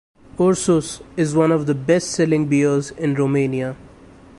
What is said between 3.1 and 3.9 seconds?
Romania.